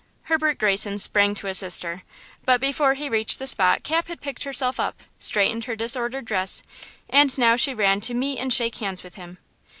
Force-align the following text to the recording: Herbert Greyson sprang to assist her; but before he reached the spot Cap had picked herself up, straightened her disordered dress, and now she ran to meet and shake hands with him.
Herbert 0.23 0.57
Greyson 0.57 0.97
sprang 0.97 1.35
to 1.35 1.45
assist 1.47 1.83
her; 1.83 2.01
but 2.43 2.59
before 2.59 2.95
he 2.95 3.07
reached 3.07 3.37
the 3.37 3.45
spot 3.45 3.83
Cap 3.83 4.07
had 4.07 4.19
picked 4.19 4.45
herself 4.45 4.79
up, 4.79 5.03
straightened 5.19 5.65
her 5.65 5.75
disordered 5.75 6.25
dress, 6.25 6.63
and 7.07 7.37
now 7.37 7.55
she 7.55 7.75
ran 7.75 8.01
to 8.01 8.15
meet 8.15 8.39
and 8.39 8.51
shake 8.51 8.77
hands 8.77 9.03
with 9.03 9.13
him. 9.13 9.37